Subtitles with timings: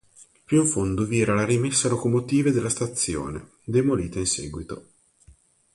[0.45, 4.85] Più in fondo vi era la rimessa locomotive della stazione, demolita in seguito.